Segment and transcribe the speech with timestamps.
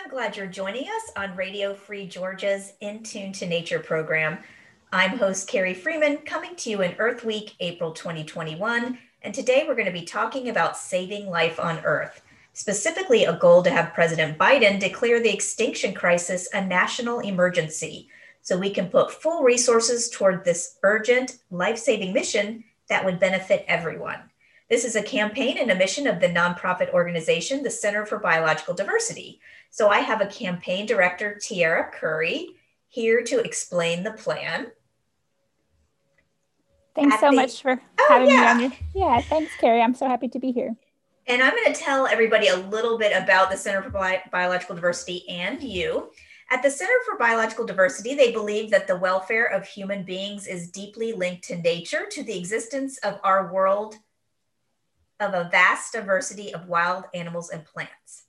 [0.00, 4.38] I'm glad you're joining us on Radio Free Georgia's In Tune to Nature program.
[4.92, 8.96] I'm host Carrie Freeman, coming to you in Earth Week, April 2021.
[9.22, 12.22] And today we're going to be talking about saving life on Earth,
[12.52, 18.08] specifically a goal to have President Biden declare the extinction crisis a national emergency
[18.40, 23.64] so we can put full resources toward this urgent life saving mission that would benefit
[23.66, 24.20] everyone.
[24.70, 28.74] This is a campaign and a mission of the nonprofit organization, the Center for Biological
[28.74, 29.40] Diversity.
[29.70, 32.48] So I have a campaign director, Tierra Curry,
[32.88, 34.68] here to explain the plan.
[36.94, 38.34] Thanks At so the, much for oh, having yeah.
[38.34, 38.72] me on your.
[38.94, 39.82] Yeah, thanks, Carrie.
[39.82, 40.74] I'm so happy to be here.
[41.28, 44.74] And I'm going to tell everybody a little bit about the Center for Bi- Biological
[44.74, 46.10] Diversity and you.
[46.50, 50.70] At the Center for Biological Diversity, they believe that the welfare of human beings is
[50.70, 53.96] deeply linked to nature, to the existence of our world
[55.20, 58.24] of a vast diversity of wild animals and plants.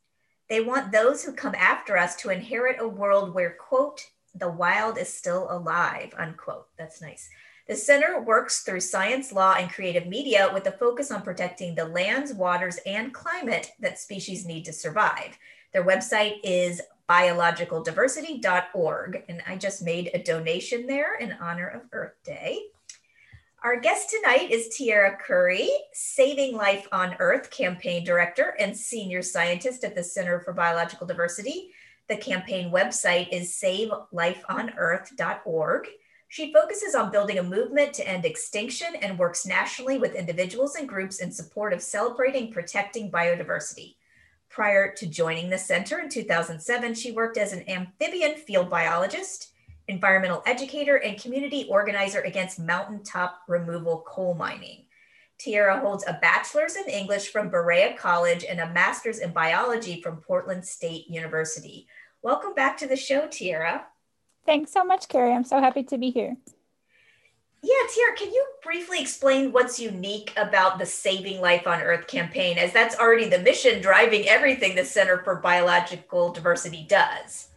[0.50, 4.98] They want those who come after us to inherit a world where, quote, the wild
[4.98, 6.68] is still alive, unquote.
[6.78, 7.30] That's nice.
[7.68, 11.86] The center works through science, law, and creative media with a focus on protecting the
[11.86, 15.38] lands, waters, and climate that species need to survive.
[15.72, 22.16] Their website is biologicaldiversity.org, and I just made a donation there in honor of Earth
[22.24, 22.64] Day.
[23.62, 29.84] Our guest tonight is Tierra Curry, Saving Life on Earth campaign director and senior scientist
[29.84, 31.72] at the Center for Biological Diversity.
[32.08, 35.88] The campaign website is savelifeonearth.org.
[36.30, 40.88] She focuses on building a movement to end extinction and works nationally with individuals and
[40.88, 43.96] groups in support of celebrating protecting biodiversity.
[44.48, 49.49] Prior to joining the center in 2007, she worked as an amphibian field biologist
[49.90, 54.86] environmental educator, and community organizer against mountaintop removal coal mining.
[55.38, 60.18] Tierra holds a bachelor's in English from Berea College and a master's in biology from
[60.18, 61.88] Portland State University.
[62.22, 63.86] Welcome back to the show, Tierra.
[64.46, 65.34] Thanks so much, Carrie.
[65.34, 66.36] I'm so happy to be here.
[67.62, 72.58] Yeah, Tierra, can you briefly explain what's unique about the Saving Life on Earth campaign,
[72.58, 77.49] as that's already the mission driving everything the Center for Biological Diversity does?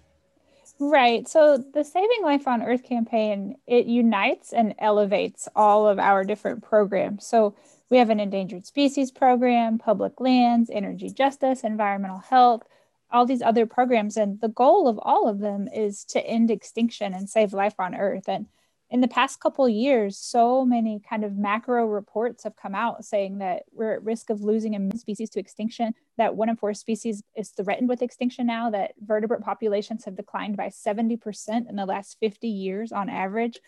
[0.84, 1.28] Right.
[1.28, 6.64] So the Saving Life on Earth campaign, it unites and elevates all of our different
[6.64, 7.24] programs.
[7.24, 7.54] So
[7.88, 12.64] we have an endangered species program, public lands, energy justice, environmental health,
[13.12, 14.16] all these other programs.
[14.16, 17.94] And the goal of all of them is to end extinction and save life on
[17.94, 18.28] Earth.
[18.28, 18.46] And
[18.92, 23.38] in the past couple years, so many kind of macro reports have come out saying
[23.38, 27.22] that we're at risk of losing a species to extinction, that one in four species
[27.34, 32.18] is threatened with extinction now, that vertebrate populations have declined by 70% in the last
[32.20, 33.58] 50 years on average.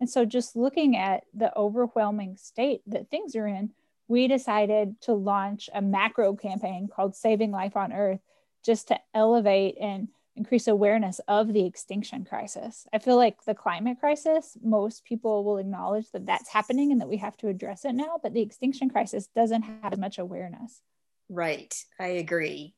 [0.00, 3.70] And so, just looking at the overwhelming state that things are in,
[4.06, 8.20] we decided to launch a macro campaign called Saving Life on Earth
[8.62, 12.86] just to elevate and increase awareness of the extinction crisis.
[12.92, 17.08] I feel like the climate crisis, most people will acknowledge that that's happening and that
[17.08, 20.80] we have to address it now, but the extinction crisis doesn't have as much awareness.
[21.28, 22.74] Right, I agree.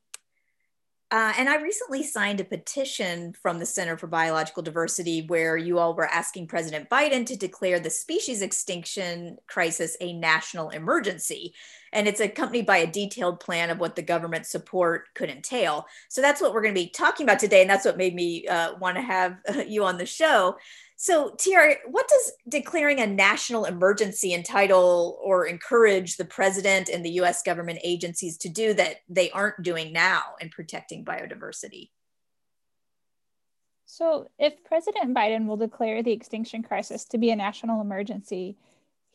[1.12, 5.78] Uh, and I recently signed a petition from the Center for Biological Diversity where you
[5.78, 11.54] all were asking President Biden to declare the species extinction crisis a national emergency.
[11.92, 15.86] And it's accompanied by a detailed plan of what the government support could entail.
[16.08, 17.60] So that's what we're going to be talking about today.
[17.60, 19.38] And that's what made me uh, want to have
[19.68, 20.56] you on the show.
[20.98, 27.20] So, Tierra, what does declaring a national emergency entitle or encourage the president and the
[27.20, 31.90] US government agencies to do that they aren't doing now in protecting biodiversity?
[33.84, 38.56] So, if President Biden will declare the extinction crisis to be a national emergency,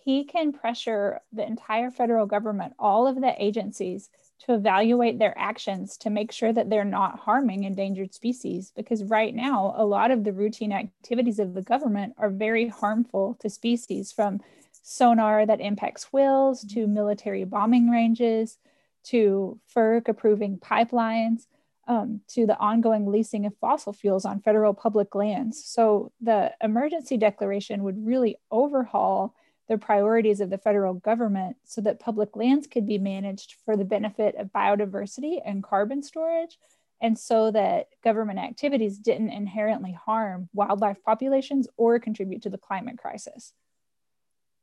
[0.03, 4.09] he can pressure the entire federal government, all of the agencies,
[4.45, 8.71] to evaluate their actions to make sure that they're not harming endangered species.
[8.75, 13.37] Because right now, a lot of the routine activities of the government are very harmful
[13.39, 14.41] to species from
[14.83, 18.57] sonar that impacts whales to military bombing ranges
[19.03, 21.47] to FERC approving pipelines.
[21.87, 25.65] Um, to the ongoing leasing of fossil fuels on federal public lands.
[25.65, 29.33] So, the emergency declaration would really overhaul
[29.69, 33.85] the priorities of the federal government so that public lands could be managed for the
[33.85, 36.57] benefit of biodiversity and carbon storage,
[37.01, 42.97] and so that government activities didn't inherently harm wildlife populations or contribute to the climate
[42.97, 43.53] crisis.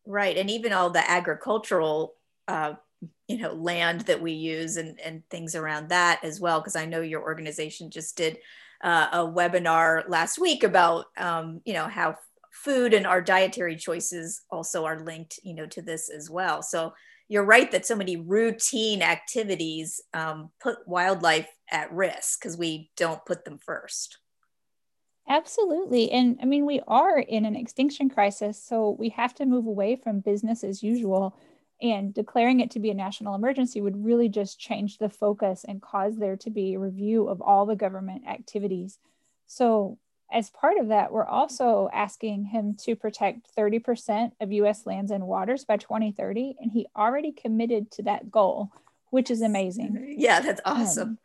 [0.07, 2.15] Right, and even all the agricultural,
[2.47, 2.75] uh,
[3.29, 6.61] you know, land that we use and and things around that as well.
[6.61, 8.39] Because I know your organization just did
[8.83, 12.17] uh, a webinar last week about, um, you know, how
[12.65, 16.93] food and our dietary choices also are linked you know to this as well so
[17.29, 23.25] you're right that so many routine activities um, put wildlife at risk because we don't
[23.27, 24.19] put them first.
[25.29, 26.11] Absolutely.
[26.11, 29.95] And I mean, we are in an extinction crisis, so we have to move away
[29.97, 31.39] from business as usual.
[31.81, 35.81] And declaring it to be a national emergency would really just change the focus and
[35.81, 38.99] cause there to be a review of all the government activities.
[39.47, 39.99] So,
[40.31, 45.27] as part of that, we're also asking him to protect 30% of US lands and
[45.27, 46.57] waters by 2030.
[46.61, 48.71] And he already committed to that goal,
[49.11, 50.17] which is amazing.
[50.19, 51.09] Yeah, that's awesome.
[51.09, 51.19] Um,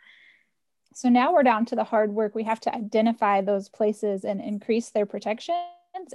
[0.94, 2.36] so now we're down to the hard work.
[2.36, 5.56] We have to identify those places and increase their protections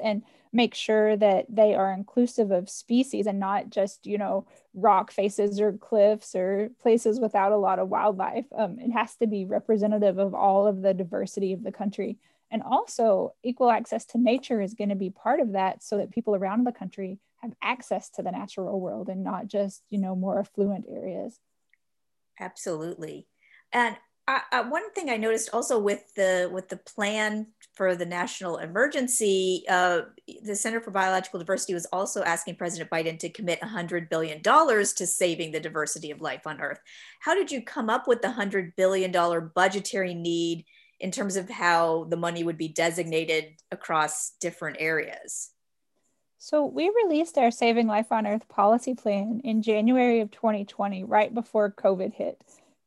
[0.03, 5.11] and make sure that they are inclusive of species and not just, you know, rock
[5.11, 8.47] faces or cliffs or places without a lot of wildlife.
[8.57, 12.19] Um, it has to be representative of all of the diversity of the country.
[12.51, 16.11] And also, equal access to nature is going to be part of that so that
[16.11, 20.17] people around the country have access to the natural world and not just, you know,
[20.17, 21.39] more affluent areas.
[22.41, 23.27] Absolutely.
[23.73, 23.97] And
[24.29, 29.65] uh, one thing I noticed also with the with the plan for the national emergency,
[29.69, 30.03] uh,
[30.43, 34.93] the Center for Biological Diversity was also asking President Biden to commit 100 billion dollars
[34.95, 36.81] to saving the diversity of life on Earth.
[37.21, 40.67] How did you come up with the 100 billion dollar budgetary need
[41.01, 45.51] in terms of how the money would be designated across different areas?
[46.39, 51.35] So, we released our Saving Life on Earth policy plan in January of 2020, right
[51.35, 52.41] before COVID hit.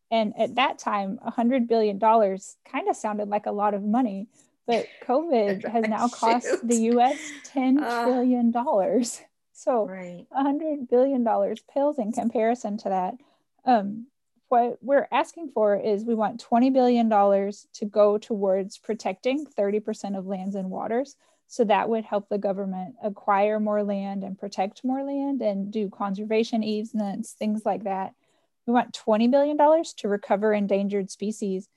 [0.10, 4.28] And at that time, $100 billion kind of sounded like a lot of money,
[4.68, 6.68] but COVID has now cost Shoot.
[6.68, 9.22] the US ten uh, trillion dollars.
[9.54, 10.26] So right.
[10.36, 11.26] $100 billion
[11.74, 13.16] pales in comparison to that.
[13.64, 14.08] Um,
[14.52, 20.28] what we're asking for is we want $20 billion to go towards protecting 30% of
[20.28, 21.16] lands and waters.
[21.48, 25.90] So that would help the government acquire more land and protect more land and do
[25.90, 28.14] conservation easements, things like that.
[28.68, 31.70] We want $20 billion to recover endangered species.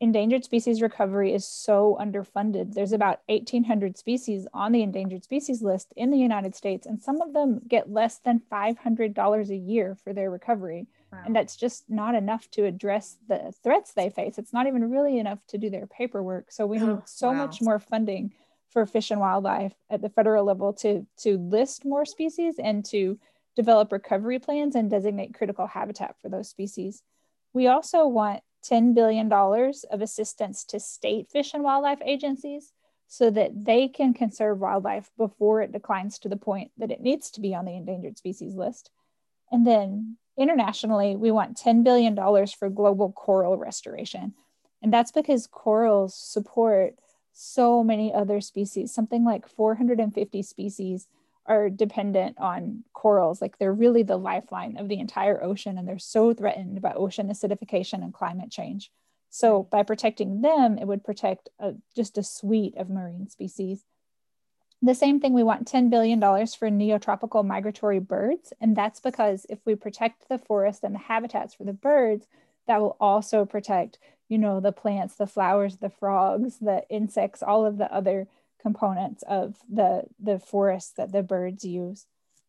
[0.00, 2.74] Endangered species recovery is so underfunded.
[2.74, 7.22] There's about 1,800 species on the endangered species list in the United States, and some
[7.22, 10.88] of them get less than $500 a year for their recovery.
[11.16, 11.22] Wow.
[11.26, 14.38] And that's just not enough to address the threats they face.
[14.38, 16.52] It's not even really enough to do their paperwork.
[16.52, 17.46] So we need oh, so wow.
[17.46, 18.32] much more funding
[18.70, 23.18] for fish and wildlife at the federal level to to list more species and to
[23.54, 27.02] develop recovery plans and designate critical habitat for those species.
[27.54, 32.72] We also want $10 billion of assistance to state fish and wildlife agencies
[33.08, 37.30] so that they can conserve wildlife before it declines to the point that it needs
[37.30, 38.90] to be on the endangered species list.
[39.50, 42.16] And then internationally, we want $10 billion
[42.46, 44.34] for global coral restoration.
[44.82, 46.94] And that's because corals support
[47.32, 51.06] so many other species, something like 450 species
[51.44, 53.40] are dependent on corals.
[53.40, 57.28] Like they're really the lifeline of the entire ocean, and they're so threatened by ocean
[57.28, 58.90] acidification and climate change.
[59.28, 63.84] So, by protecting them, it would protect a, just a suite of marine species.
[64.86, 68.52] The same thing, we want $10 billion for neotropical migratory birds.
[68.60, 72.26] And that's because if we protect the forest and the habitats for the birds,
[72.68, 73.98] that will also protect,
[74.28, 78.28] you know, the plants, the flowers, the frogs, the insects, all of the other
[78.60, 82.06] components of the the forest that the birds use.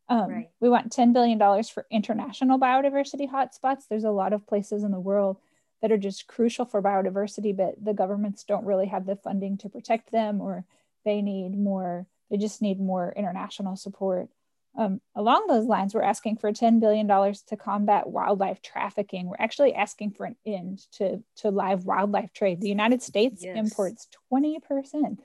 [0.07, 0.49] Um, right.
[0.59, 3.87] We want $10 billion for international biodiversity hotspots.
[3.89, 5.37] There's a lot of places in the world
[5.81, 9.69] that are just crucial for biodiversity, but the governments don't really have the funding to
[9.69, 10.65] protect them, or
[11.03, 14.29] they need more, they just need more international support.
[14.77, 19.27] Um, along those lines, we're asking for $10 billion to combat wildlife trafficking.
[19.27, 22.61] We're actually asking for an end to, to live wildlife trade.
[22.61, 23.57] The United States yes.
[23.57, 25.17] imports 20%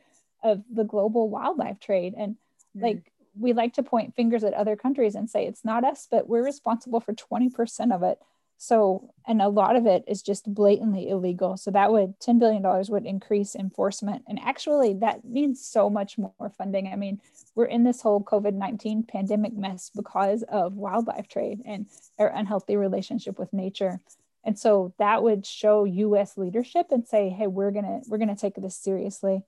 [0.43, 2.37] of the global wildlife trade and
[2.77, 2.83] mm.
[2.83, 6.29] like we like to point fingers at other countries and say it's not us but
[6.29, 8.19] we're responsible for 20% of it
[8.63, 11.57] so and a lot of it is just blatantly illegal.
[11.57, 14.23] So that would 10 billion dollars would increase enforcement.
[14.29, 16.87] And actually that needs so much more funding.
[16.87, 17.21] I mean
[17.57, 21.87] we're in this whole covid-19 pandemic mess because of wildlife trade and
[22.21, 23.99] our unhealthy relationship with nature.
[24.45, 28.55] And so that would show us leadership and say hey we're to we're to take
[28.55, 29.43] this seriously.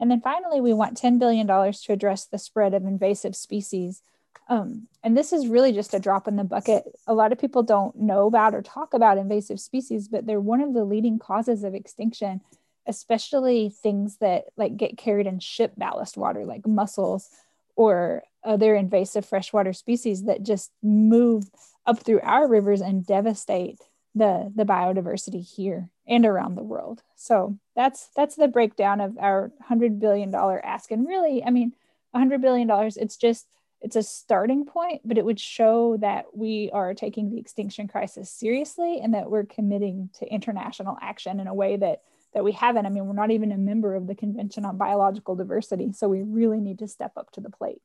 [0.00, 4.02] And then finally, we want $10 billion to address the spread of invasive species.
[4.48, 6.84] Um, and this is really just a drop in the bucket.
[7.06, 10.60] A lot of people don't know about or talk about invasive species, but they're one
[10.60, 12.40] of the leading causes of extinction,
[12.86, 17.28] especially things that like get carried in ship ballast water, like mussels
[17.76, 21.44] or other invasive freshwater species that just move
[21.86, 23.78] up through our rivers and devastate
[24.14, 27.02] the the biodiversity here and around the world.
[27.14, 30.90] So that's that's the breakdown of our hundred billion dollar ask.
[30.90, 31.72] And really, I mean,
[32.12, 32.96] hundred billion dollars.
[32.96, 33.46] It's just
[33.80, 38.30] it's a starting point, but it would show that we are taking the extinction crisis
[38.30, 42.86] seriously and that we're committing to international action in a way that that we haven't.
[42.86, 46.22] I mean, we're not even a member of the Convention on Biological Diversity, so we
[46.22, 47.82] really need to step up to the plate.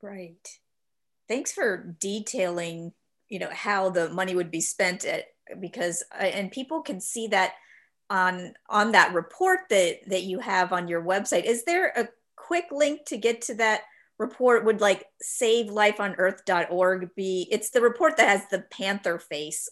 [0.00, 0.58] Right.
[1.26, 2.92] Thanks for detailing,
[3.28, 5.24] you know, how the money would be spent at
[5.58, 7.54] because uh, and people can see that
[8.10, 11.44] on on that report that that you have on your website.
[11.44, 13.82] Is there a quick link to get to that
[14.22, 19.18] report would like save life on savelifeonearth.org be it's the report that has the panther
[19.18, 19.68] face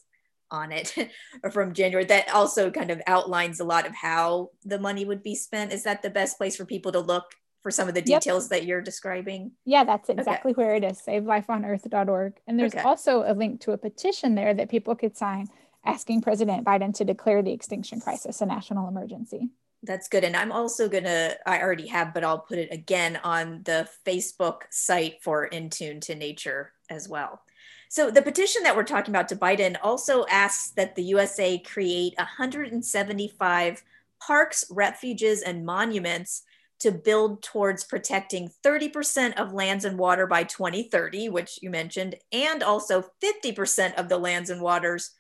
[0.51, 0.95] on it
[1.53, 5.35] from January that also kind of outlines a lot of how the money would be
[5.35, 5.73] spent.
[5.73, 7.25] Is that the best place for people to look
[7.63, 8.51] for some of the details yep.
[8.51, 9.53] that you're describing?
[9.65, 10.63] Yeah, that's exactly okay.
[10.63, 12.35] where it is savelifeonearth.org.
[12.47, 12.83] And there's okay.
[12.83, 15.47] also a link to a petition there that people could sign
[15.85, 19.51] asking President Biden to declare the extinction crisis a national emergency.
[19.83, 20.25] That's good.
[20.25, 23.89] And I'm also going to, I already have, but I'll put it again on the
[24.07, 27.41] Facebook site for In Tune to Nature as well.
[27.89, 32.15] So the petition that we're talking about to Biden also asks that the USA create
[32.19, 33.83] 175
[34.21, 36.43] parks, refuges, and monuments
[36.81, 42.63] to build towards protecting 30% of lands and water by 2030, which you mentioned, and
[42.63, 45.11] also 50% of the lands and waters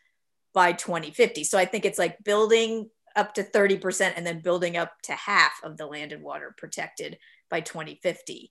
[0.52, 1.44] by 2050.
[1.44, 2.88] So I think it's like building
[3.20, 7.18] up to 30% and then building up to half of the land and water protected
[7.50, 8.50] by 2050.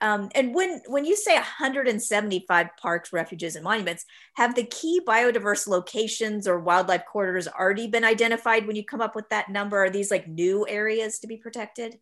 [0.00, 5.66] Um, and when when you say 175 parks, refuges, and monuments, have the key biodiverse
[5.66, 9.76] locations or wildlife corridors already been identified when you come up with that number?
[9.76, 11.98] Are these like new areas to be protected?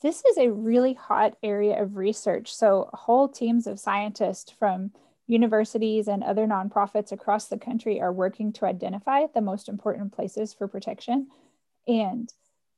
[0.00, 2.54] This is a really hot area of research.
[2.54, 4.92] So whole teams of scientists from
[5.30, 10.52] universities and other nonprofits across the country are working to identify the most important places
[10.52, 11.28] for protection.
[11.86, 12.32] And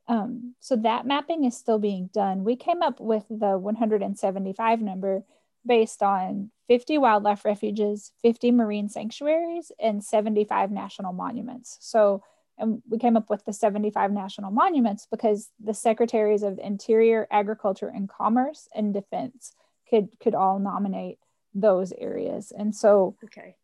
[0.06, 2.44] um, so that mapping is still being done.
[2.44, 5.25] We came up with the 175 number
[5.64, 11.78] based on 50 wildlife refuges, 50 marine sanctuaries, and 75 national monuments.
[11.80, 12.23] So,
[12.59, 17.88] and we came up with the 75 national monuments because the secretaries of Interior, Agriculture,
[17.88, 19.54] and Commerce and Defense
[19.88, 21.18] could could all nominate
[21.54, 22.52] those areas.
[22.56, 23.56] And so, okay,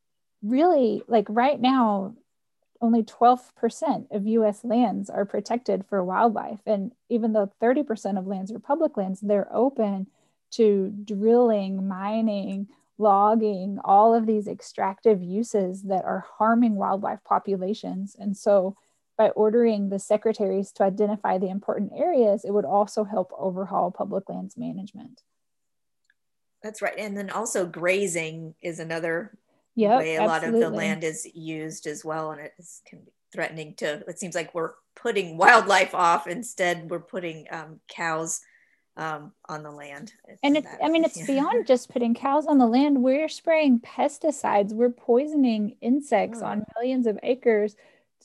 [0.42, 2.14] really, like right now,
[2.80, 6.60] only 12% of US lands are protected for wildlife.
[6.66, 10.06] And even though 30% of lands are public lands, they're open
[10.52, 18.16] to drilling, mining, logging, all of these extractive uses that are harming wildlife populations.
[18.18, 18.76] And so,
[19.16, 24.28] by ordering the secretaries to identify the important areas, it would also help overhaul public
[24.28, 25.22] lands management.
[26.62, 26.94] That's right.
[26.98, 29.36] And then also grazing is another
[29.74, 30.60] yep, way a absolutely.
[30.60, 32.32] lot of the land is used as well.
[32.32, 32.52] And it
[32.86, 36.26] can be threatening to, it seems like we're putting wildlife off.
[36.26, 38.40] Instead, we're putting um, cows
[38.96, 40.12] um, on the land.
[40.42, 41.26] And it's, I mean, it's yeah.
[41.26, 43.02] beyond just putting cows on the land.
[43.02, 44.72] We're spraying pesticides.
[44.72, 46.46] We're poisoning insects oh.
[46.46, 47.76] on millions of acres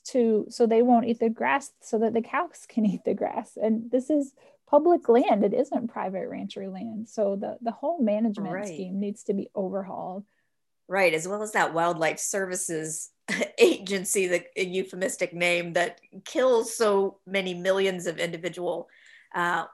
[0.06, 3.58] to so they won't eat the grass so that the cows can eat the grass.
[3.62, 4.34] And this is
[4.74, 5.44] public land.
[5.44, 7.08] It isn't private rancher land.
[7.08, 8.66] So the, the whole management right.
[8.66, 10.26] scheme needs to be overhauled.
[10.88, 13.12] Right, as well as that wildlife services
[13.60, 18.90] agency, the euphemistic name that kills so many millions of individual
[19.36, 19.66] uh,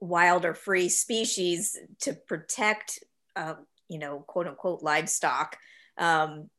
[0.00, 2.98] wild or free species to protect,
[3.36, 3.54] uh,
[3.88, 5.56] you know, quote unquote livestock
[5.96, 6.50] um,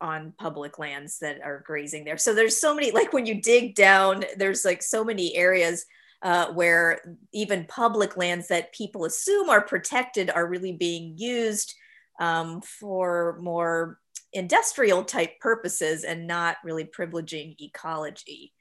[0.00, 2.16] on public lands that are grazing there.
[2.16, 5.84] So there's so many, like when you dig down, there's like so many areas
[6.22, 7.00] uh, where
[7.32, 11.74] even public lands that people assume are protected are really being used
[12.18, 13.98] um, for more
[14.32, 18.52] industrial type purposes and not really privileging ecology.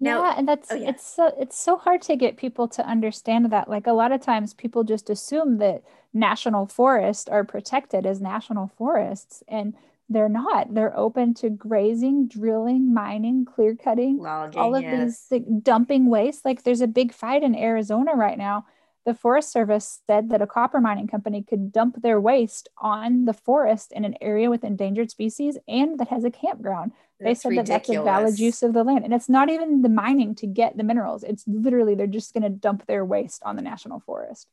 [0.00, 0.90] Now, yeah, and that's oh, yeah.
[0.90, 3.70] it's so it's so hard to get people to understand that.
[3.70, 8.72] Like a lot of times, people just assume that national forests are protected as national
[8.76, 9.74] forests, and
[10.08, 10.74] they're not.
[10.74, 15.28] They're open to grazing, drilling, mining, clear cutting, Logging, all of yes.
[15.30, 16.44] these like, dumping waste.
[16.44, 18.66] Like there's a big fight in Arizona right now.
[19.06, 23.34] The Forest Service said that a copper mining company could dump their waste on the
[23.34, 26.92] forest in an area with endangered species and that has a campground.
[27.20, 27.68] They that's said ridiculous.
[27.68, 29.04] that that's a valid use of the land.
[29.04, 31.22] And it's not even the mining to get the minerals.
[31.22, 34.48] It's literally they're just going to dump their waste on the national forest.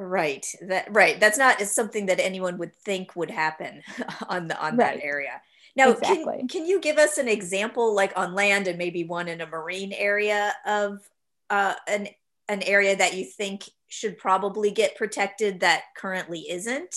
[0.00, 0.46] Right.
[0.62, 1.20] That right.
[1.20, 3.82] That's not something that anyone would think would happen
[4.30, 4.94] on the on right.
[4.94, 5.42] that area.
[5.76, 6.38] Now, exactly.
[6.38, 9.46] can, can you give us an example, like on land and maybe one in a
[9.46, 11.06] marine area of
[11.50, 12.08] uh, an
[12.48, 16.96] an area that you think should probably get protected that currently isn't?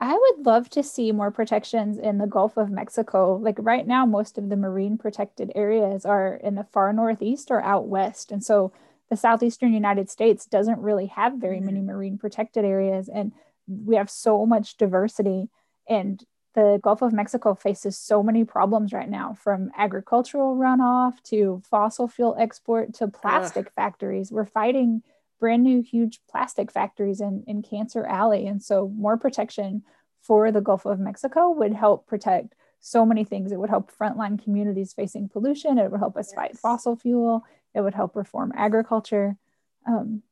[0.00, 3.36] I would love to see more protections in the Gulf of Mexico.
[3.36, 7.62] Like right now, most of the marine protected areas are in the far northeast or
[7.62, 8.32] out west.
[8.32, 8.72] And so
[9.14, 11.86] the southeastern United States doesn't really have very many mm-hmm.
[11.86, 13.08] marine protected areas.
[13.08, 13.30] And
[13.68, 15.48] we have so much diversity
[15.88, 21.62] and the Gulf of Mexico faces so many problems right now from agricultural runoff to
[21.68, 23.72] fossil fuel export to plastic Ugh.
[23.74, 24.32] factories.
[24.32, 25.02] We're fighting
[25.40, 28.46] brand new huge plastic factories in, in Cancer Alley.
[28.46, 29.82] And so more protection
[30.22, 33.52] for the Gulf of Mexico would help protect so many things.
[33.52, 35.78] It would help frontline communities facing pollution.
[35.78, 36.34] It would help us yes.
[36.34, 37.44] fight fossil fuel.
[37.74, 39.36] It would help reform agriculture.
[39.86, 40.22] Um,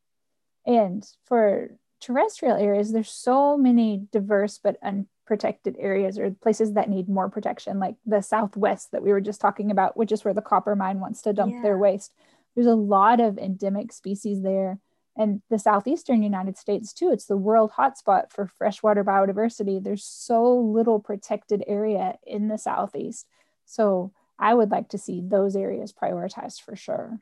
[0.67, 1.71] and for
[2.01, 7.79] terrestrial areas, there's so many diverse but unprotected areas or places that need more protection,
[7.79, 11.01] like the Southwest that we were just talking about, which is where the copper mine
[11.01, 11.63] wants to dump yeah.
[11.63, 12.13] their waste.
[12.55, 14.79] There's a lot of endemic species there.
[15.17, 19.83] And the southeastern United States, too, it's the world hotspot for freshwater biodiversity.
[19.83, 23.27] There's so little protected area in the southeast.
[23.67, 27.21] So I would like to see those areas prioritized for sure.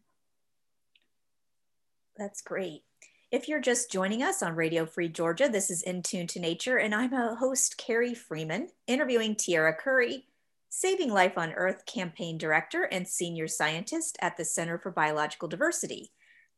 [2.21, 2.83] That's great.
[3.31, 6.77] If you're just joining us on Radio Free Georgia, this is In Tune to Nature,
[6.77, 10.27] and I'm a host, Carrie Freeman, interviewing Tierra Curry,
[10.69, 16.13] Saving Life on Earth campaign director and senior scientist at the Center for Biological Diversity.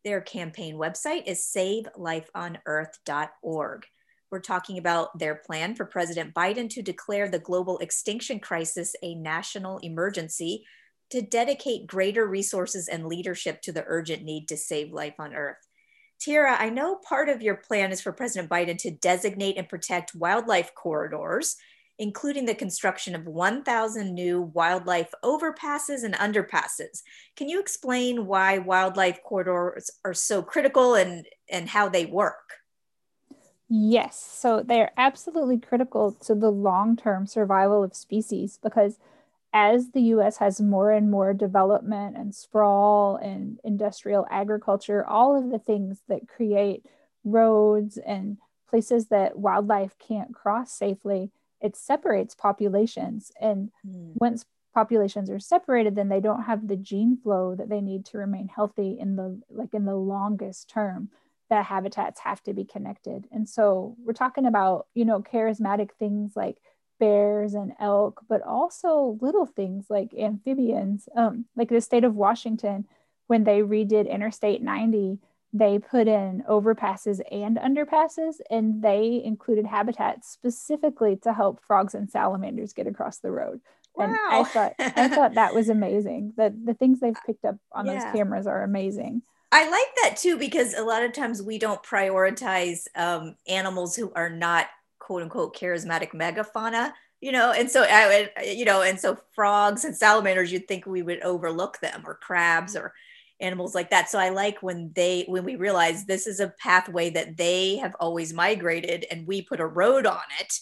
[0.05, 3.87] Their campaign website is savelifeonearth.org.
[4.33, 9.15] We're talking about their plan for President Biden to declare the global extinction crisis a
[9.15, 10.65] national emergency
[11.13, 15.69] to dedicate greater resources and leadership to the urgent need to save life on Earth.
[16.19, 20.15] Tierra, I know part of your plan is for President Biden to designate and protect
[20.15, 21.57] wildlife corridors,
[21.99, 27.03] including the construction of 1,000 new wildlife overpasses and underpasses.
[27.37, 32.55] Can you explain why wildlife corridors are so critical and, and how they work?
[33.69, 38.99] Yes, so they're absolutely critical to the long term survival of species because
[39.53, 45.51] as the US has more and more development and sprawl and industrial agriculture, all of
[45.51, 46.87] the things that create
[47.25, 51.31] roads and places that wildlife can't cross safely,
[51.61, 53.31] it separates populations.
[53.41, 54.13] And mm.
[54.15, 58.19] once populations are separated, then they don't have the gene flow that they need to
[58.19, 61.11] remain healthy in the like in the longest term.
[61.51, 63.29] That habitats have to be connected.
[63.31, 66.57] And so we're talking about, you know, charismatic things like
[67.03, 71.09] bears and elk, but also little things like amphibians.
[71.17, 72.87] Um, like the state of Washington,
[73.27, 75.19] when they redid Interstate 90,
[75.53, 82.09] they put in overpasses and underpasses, and they included habitats specifically to help frogs and
[82.09, 83.61] salamanders get across the road.
[83.97, 84.05] Wow.
[84.05, 86.35] And I thought I thought that was amazing.
[86.37, 87.95] The the things they've picked up on yeah.
[87.95, 89.23] those cameras are amazing.
[89.51, 94.13] I like that too because a lot of times we don't prioritize um, animals who
[94.15, 94.67] are not
[95.03, 97.53] quote unquote charismatic megafauna you know?
[97.53, 101.23] And so i would you know and so frogs and salamanders you'd think we would
[101.23, 102.93] overlook them or crabs or
[103.41, 104.11] animals like that.
[104.11, 107.97] So i like when they when we realize this is a pathway that they have
[107.99, 110.59] always migrated and we put a road on it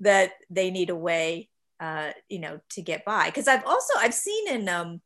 [0.00, 1.48] that they need a way
[1.80, 3.26] uh you know to get by.
[3.26, 5.00] Because i've also i've seen in um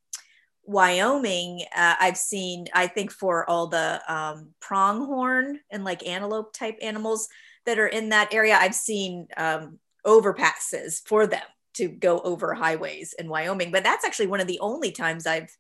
[0.62, 6.79] Wyoming, uh, I've seen, I think for all the um, pronghorn and like antelope type
[6.81, 7.29] animals,
[7.66, 11.42] that are in that area, I've seen um, overpasses for them
[11.75, 13.70] to go over highways in Wyoming.
[13.70, 15.55] But that's actually one of the only times I've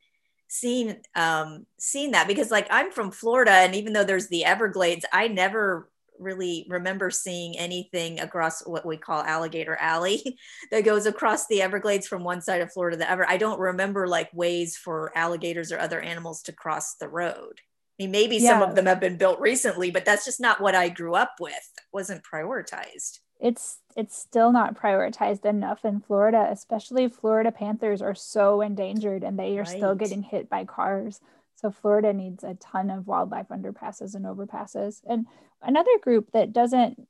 [0.48, 5.04] seen um, seen that because like I'm from Florida, and even though there's the Everglades,
[5.12, 5.88] I never
[6.20, 10.38] really remember seeing anything across what we call alligator alley
[10.70, 13.58] that goes across the everglades from one side of florida to the other i don't
[13.58, 17.60] remember like ways for alligators or other animals to cross the road
[18.00, 18.50] mean, maybe yeah.
[18.50, 21.34] some of them have been built recently, but that's just not what I grew up
[21.38, 21.52] with.
[21.52, 23.20] It wasn't prioritized.
[23.38, 29.38] It's it's still not prioritized enough in Florida, especially Florida panthers are so endangered and
[29.38, 29.68] they are right.
[29.68, 31.20] still getting hit by cars.
[31.56, 35.00] So Florida needs a ton of wildlife underpasses and overpasses.
[35.06, 35.26] And
[35.60, 37.06] another group that doesn't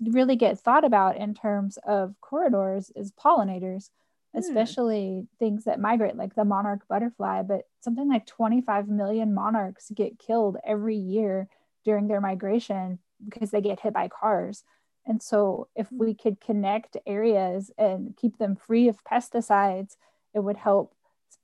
[0.00, 3.90] really get thought about in terms of corridors is pollinators.
[4.34, 4.40] Hmm.
[4.40, 10.18] especially things that migrate like the monarch butterfly but something like 25 million monarchs get
[10.18, 11.48] killed every year
[11.84, 14.64] during their migration because they get hit by cars.
[15.06, 19.96] And so if we could connect areas and keep them free of pesticides
[20.32, 20.94] it would help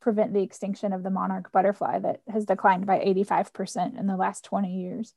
[0.00, 4.44] prevent the extinction of the monarch butterfly that has declined by 85% in the last
[4.44, 5.14] 20 years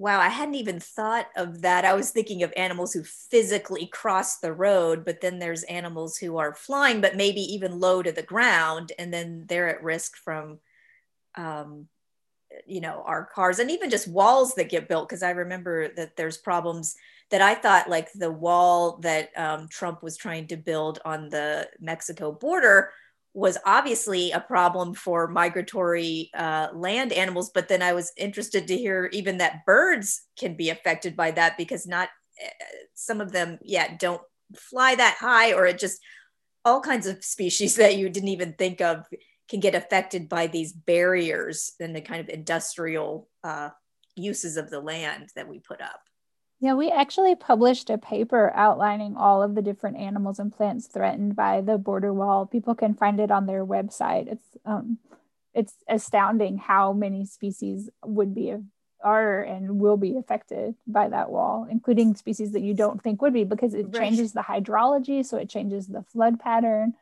[0.00, 1.84] Wow, I hadn't even thought of that.
[1.84, 6.38] I was thinking of animals who physically cross the road, but then there's animals who
[6.38, 10.58] are flying, but maybe even low to the ground, and then they're at risk from,
[11.34, 11.86] um,
[12.66, 15.06] you know, our cars and even just walls that get built.
[15.06, 16.96] Because I remember that there's problems
[17.30, 21.68] that I thought, like the wall that um, Trump was trying to build on the
[21.78, 22.90] Mexico border
[23.32, 27.50] was obviously a problem for migratory uh, land animals.
[27.54, 31.56] But then I was interested to hear even that birds can be affected by that
[31.56, 32.08] because not
[32.94, 34.22] some of them, yeah, don't
[34.56, 36.00] fly that high, or it just
[36.64, 39.06] all kinds of species that you didn't even think of
[39.48, 43.70] can get affected by these barriers and the kind of industrial uh,
[44.14, 46.00] uses of the land that we put up.
[46.60, 51.34] Yeah, we actually published a paper outlining all of the different animals and plants threatened
[51.34, 52.44] by the border wall.
[52.44, 54.30] People can find it on their website.
[54.30, 54.98] It's um,
[55.54, 58.54] it's astounding how many species would be
[59.02, 63.32] are and will be affected by that wall, including species that you don't think would
[63.32, 63.94] be because it right.
[63.94, 66.92] changes the hydrology, so it changes the flood pattern,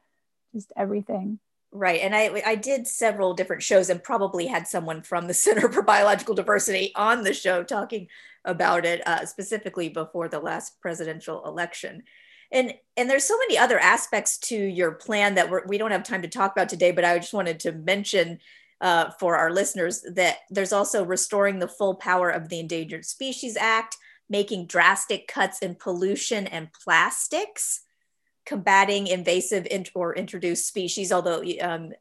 [0.55, 1.41] just everything.
[1.71, 2.01] Right.
[2.01, 5.83] And I I did several different shows and probably had someone from the Center for
[5.83, 8.09] Biological Diversity on the show talking
[8.45, 12.05] about it uh, specifically before the last presidential election.
[12.51, 16.05] And and there's so many other aspects to your plan that we're, we don't have
[16.05, 18.39] time to talk about today, but I just wanted to mention
[18.81, 23.57] uh, for our listeners that there's also restoring the full power of the Endangered Species
[23.57, 23.97] Act,
[24.31, 27.83] making drastic cuts in pollution and plastics,
[28.49, 31.93] combating invasive or introduced species, although um,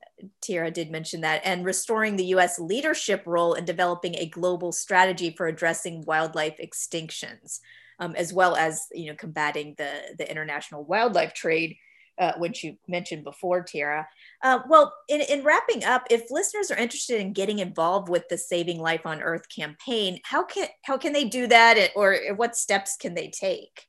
[0.42, 5.48] did mention that, and restoring the US leadership role in developing a global strategy for
[5.48, 7.60] addressing wildlife extinctions,
[8.00, 11.76] um, as well as you know combating the, the international wildlife trade,
[12.18, 14.08] uh, which you mentioned before, Tierra.
[14.42, 18.38] Uh, well, in, in wrapping up, if listeners are interested in getting involved with the
[18.38, 22.96] Saving Life on Earth campaign, how can how can they do that, or what steps
[22.96, 23.88] can they take?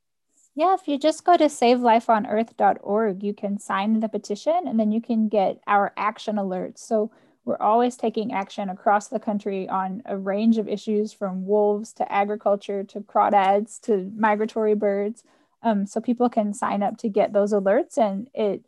[0.58, 5.00] Yeah, if you just go to savelifeonearth.org, you can sign the petition and then you
[5.00, 6.78] can get our action alerts.
[6.78, 7.12] So
[7.44, 12.12] we're always taking action across the country on a range of issues from wolves to
[12.12, 15.22] agriculture to crawdads to migratory birds.
[15.62, 18.64] Um, so people can sign up to get those alerts and it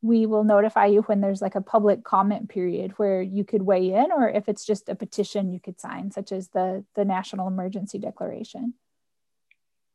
[0.00, 3.92] we will notify you when there's like a public comment period where you could weigh
[3.92, 7.48] in or if it's just a petition you could sign such as the the national
[7.48, 8.72] emergency declaration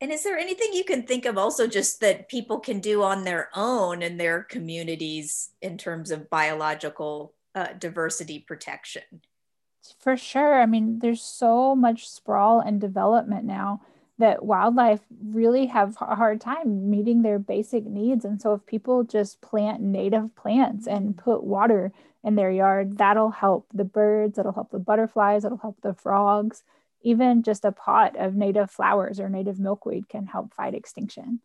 [0.01, 3.23] and is there anything you can think of also just that people can do on
[3.23, 9.03] their own in their communities in terms of biological uh, diversity protection?
[9.99, 10.61] For sure.
[10.61, 13.81] I mean, there's so much sprawl and development now
[14.19, 18.23] that wildlife really have a hard time meeting their basic needs.
[18.23, 21.91] And so if people just plant native plants and put water
[22.23, 26.63] in their yard, that'll help the birds, that'll help the butterflies, that'll help the frogs
[27.01, 31.41] even just a pot of native flowers or native milkweed can help fight extinction.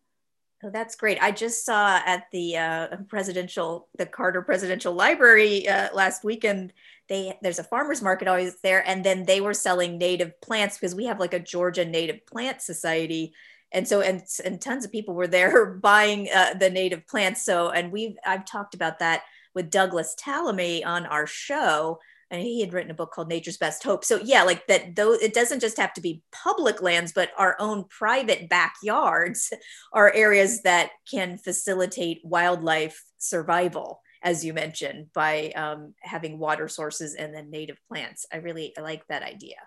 [0.63, 1.21] Oh, that's great.
[1.21, 6.73] I just saw at the uh, presidential, the Carter Presidential Library uh, last weekend.
[7.07, 10.95] They there's a farmers market always there, and then they were selling native plants because
[10.95, 13.33] we have like a Georgia Native Plant Society,
[13.71, 17.45] and so and and tons of people were there buying uh, the native plants.
[17.45, 19.21] So and we've I've talked about that
[19.53, 21.99] with Douglas Tallamy on our show
[22.31, 24.03] and he had written a book called nature's best hope.
[24.03, 27.55] So yeah like that though it doesn't just have to be public lands but our
[27.59, 29.51] own private backyards
[29.93, 37.13] are areas that can facilitate wildlife survival as you mentioned by um, having water sources
[37.13, 38.25] and then native plants.
[38.33, 39.57] I really I like that idea.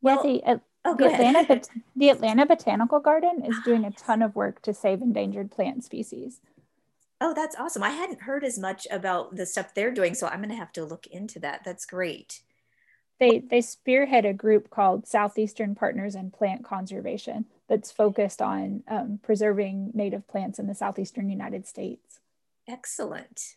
[0.00, 1.62] Well yeah, the, uh, oh, the, Atlanta,
[1.96, 6.40] the Atlanta Botanical Garden is doing a ton of work to save endangered plant species.
[7.26, 7.82] Oh, that's awesome.
[7.82, 10.72] I hadn't heard as much about the stuff they're doing, so I'm going to have
[10.72, 11.62] to look into that.
[11.64, 12.42] That's great.
[13.18, 19.20] They they spearhead a group called Southeastern Partners in Plant Conservation that's focused on um,
[19.22, 22.20] preserving native plants in the southeastern United States.
[22.68, 23.56] Excellent.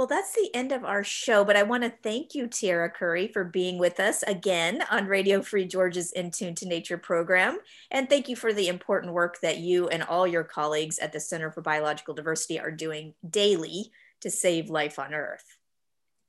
[0.00, 3.28] Well, that's the end of our show, but I want to thank you, Tierra Curry,
[3.28, 7.58] for being with us again on Radio Free Georgia's In Tune to Nature program.
[7.90, 11.20] And thank you for the important work that you and all your colleagues at the
[11.20, 13.90] Center for Biological Diversity are doing daily
[14.22, 15.44] to save life on Earth.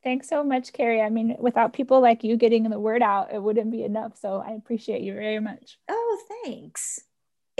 [0.03, 1.01] Thanks so much, Carrie.
[1.01, 4.17] I mean, without people like you getting the word out, it wouldn't be enough.
[4.19, 5.77] So I appreciate you very much.
[5.87, 6.99] Oh, thanks.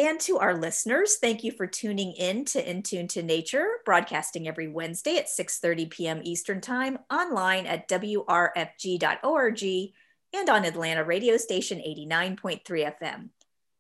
[0.02, 4.48] And to our listeners, thank you for tuning in to In Tune to Nature, broadcasting
[4.48, 6.22] every Wednesday at 6:30 p.m.
[6.24, 9.64] Eastern Time, online at wrfg.org
[10.34, 12.64] and on Atlanta radio station 89.3
[13.00, 13.30] FM.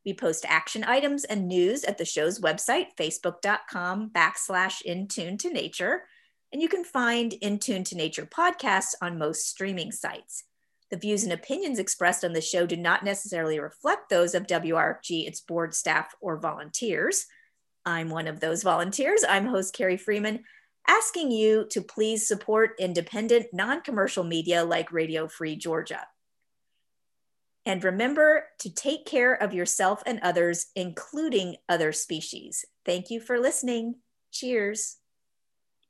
[0.06, 5.52] We post action items and news at the show's website, facebook.com backslash in tune to
[5.52, 6.04] nature.
[6.54, 10.44] And you can find In Tune to Nature podcasts on most streaming sites.
[10.91, 15.25] The views and opinions expressed on the show do not necessarily reflect those of WRFG,
[15.25, 17.25] its board staff, or volunteers.
[17.86, 19.23] I'm one of those volunteers.
[19.27, 20.43] I'm host Carrie Freeman,
[20.88, 26.06] asking you to please support independent, non commercial media like Radio Free Georgia.
[27.65, 32.65] And remember to take care of yourself and others, including other species.
[32.86, 33.95] Thank you for listening.
[34.32, 34.97] Cheers.